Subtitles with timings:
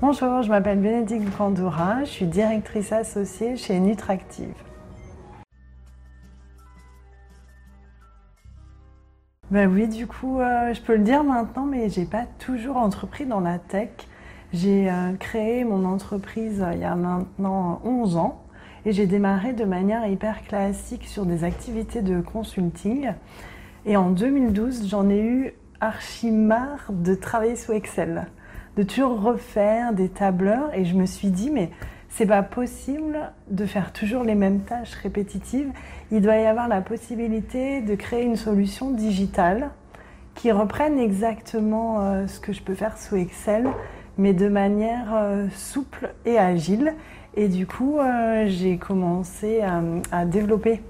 [0.00, 4.54] Bonjour, je m'appelle Bénédicte Candoura, je suis directrice associée chez Nutractive.
[9.50, 13.26] Ben oui, du coup, euh, je peux le dire maintenant, mais j'ai pas toujours entrepris
[13.26, 13.88] dans la tech.
[14.52, 18.40] J'ai euh, créé mon entreprise euh, il y a maintenant 11 ans
[18.86, 23.14] et j'ai démarré de manière hyper classique sur des activités de consulting.
[23.84, 28.28] Et en 2012, j'en ai eu archi marre de travailler sous Excel,
[28.78, 31.70] de toujours refaire des tableurs et je me suis dit mais
[32.08, 35.70] c'est pas possible de faire toujours les mêmes tâches répétitives.
[36.12, 39.70] Il doit y avoir la possibilité de créer une solution digitale
[40.36, 43.66] qui reprenne exactement euh, ce que je peux faire sous Excel,
[44.16, 46.94] mais de manière euh, souple et agile.
[47.34, 49.60] Et du coup, euh, j'ai commencé
[50.12, 50.80] à, développer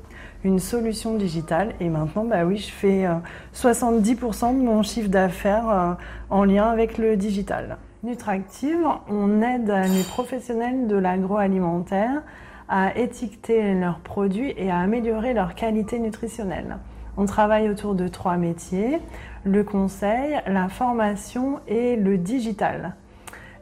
[0.45, 1.75] une solution digitale.
[1.81, 3.07] Et maintenant, bah oui, je fais
[3.55, 5.97] 70% de mon chiffre d'affaires
[6.31, 7.79] en lien avec le digital.
[8.05, 12.23] Nutractive, on aide les professionnels de l'agroalimentaire
[12.69, 16.79] à étiqueter leurs produits et à améliorer leur qualité nutritionnelle.
[17.17, 19.01] On travaille autour de trois métiers,
[19.45, 22.95] le conseil, la formation et le digital.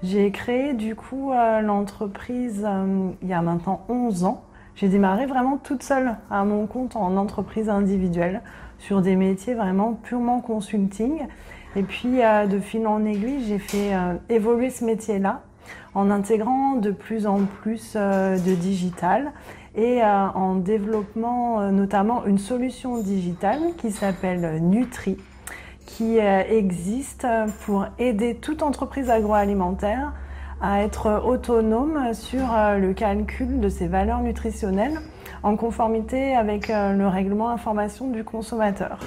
[0.02, 4.44] J'ai créé du coup euh, l'entreprise euh, il y a maintenant 11 ans.
[4.77, 8.42] J'ai démarré vraiment toute seule à mon compte en entreprise individuelle
[8.78, 11.27] sur des métiers vraiment purement consulting.
[11.77, 15.41] Et puis, euh, de fil en aiguille, j'ai fait euh, évoluer ce métier-là
[15.94, 19.32] en intégrant de plus en plus euh, de digital
[19.74, 25.19] et en développant notamment une solution digitale qui s'appelle Nutri,
[25.84, 27.27] qui existe
[27.60, 30.14] pour aider toute entreprise agroalimentaire
[30.60, 32.46] à être autonome sur
[32.78, 34.98] le calcul de ses valeurs nutritionnelles
[35.42, 38.98] en conformité avec le règlement information du consommateur.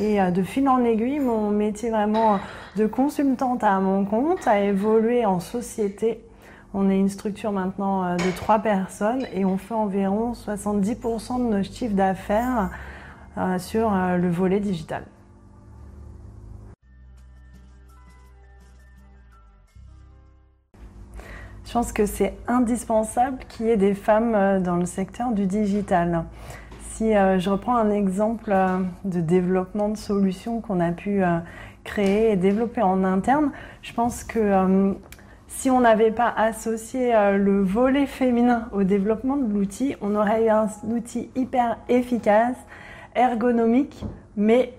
[0.00, 2.38] Et euh, de fil en aiguille, mon métier vraiment
[2.76, 6.24] de consultante à mon compte a évolué en société.
[6.72, 11.56] On est une structure maintenant euh, de trois personnes et on fait environ 70% de
[11.56, 12.70] nos chiffres d'affaires
[13.36, 15.02] euh, sur le volet digital.
[21.70, 26.24] Je pense que c'est indispensable qu'il y ait des femmes dans le secteur du digital.
[26.80, 31.38] Si euh, je reprends un exemple euh, de développement de solutions qu'on a pu euh,
[31.84, 34.96] créer et développer en interne, je pense que
[35.46, 40.48] si on n'avait pas associé le volet féminin au développement de l'outil, on aurait eu
[40.48, 42.56] un outil hyper efficace,
[43.14, 44.04] ergonomique,
[44.36, 44.74] mais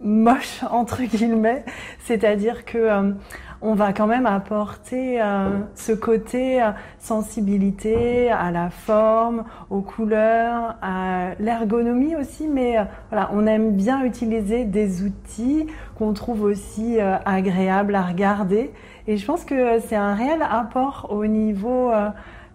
[0.00, 1.64] moche entre guillemets.
[2.00, 3.14] C'est-à-dire que
[3.60, 6.70] on va quand même apporter euh, ce côté euh,
[7.00, 14.04] sensibilité à la forme, aux couleurs, à l'ergonomie aussi, mais euh, voilà, on aime bien
[14.04, 15.66] utiliser des outils
[15.96, 18.70] qu'on trouve aussi agréables à regarder.
[19.08, 21.90] Et je pense que c'est un réel apport au niveau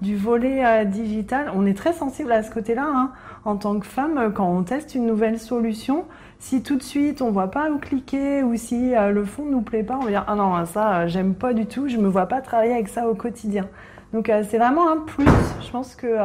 [0.03, 1.51] du volet digital.
[1.55, 2.85] On est très sensible à ce côté-là.
[2.85, 3.11] Hein.
[3.45, 6.05] En tant que femme, quand on teste une nouvelle solution,
[6.43, 9.61] si tout de suite on voit pas où cliquer ou si euh, le fond nous
[9.61, 12.09] plaît pas, on va dire ah non ça euh, j'aime pas du tout, je me
[12.09, 13.69] vois pas travailler avec ça au quotidien.
[14.11, 15.25] Donc euh, c'est vraiment un plus.
[15.61, 16.17] Je pense que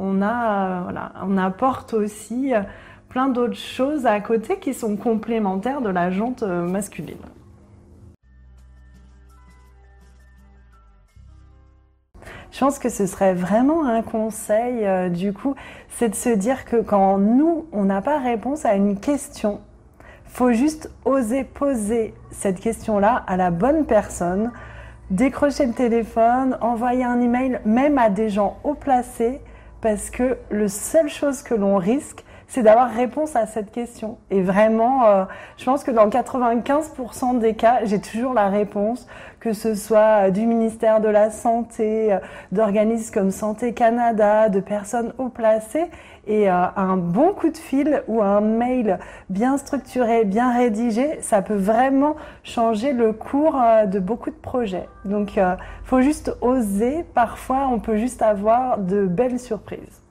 [0.00, 1.12] on a voilà,
[1.44, 2.52] apporte aussi
[3.08, 7.16] plein d'autres choses à côté qui sont complémentaires de la jante masculine.
[12.52, 15.54] Je pense que ce serait vraiment un conseil, euh, du coup,
[15.88, 19.60] c'est de se dire que quand nous, on n'a pas réponse à une question,
[20.24, 24.50] faut juste oser poser cette question-là à la bonne personne,
[25.10, 29.40] décrocher le téléphone, envoyer un email, même à des gens haut placés,
[29.80, 34.18] parce que le seule chose que l'on risque, c'est d'avoir réponse à cette question.
[34.30, 35.24] Et vraiment, euh,
[35.56, 39.06] je pense que dans 95% des cas, j'ai toujours la réponse,
[39.38, 42.18] que ce soit euh, du ministère de la Santé, euh,
[42.50, 45.86] d'organismes comme Santé Canada, de personnes haut placées.
[46.26, 48.98] Et un bon coup de fil ou un mail
[49.30, 52.14] bien structuré, bien rédigé, ça peut vraiment
[52.44, 54.86] changer le cours de beaucoup de projets.
[55.06, 57.04] Donc, il faut juste oser.
[57.14, 60.02] Parfois, on peut juste avoir de belles surprises.